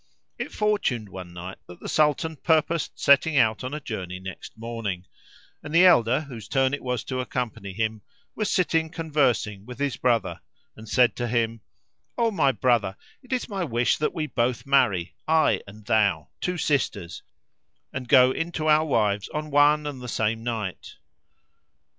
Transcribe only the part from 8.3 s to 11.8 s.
was sitting conversing with his brother and said to him,